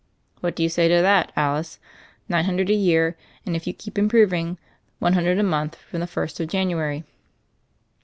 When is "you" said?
0.63-0.69, 3.67-3.73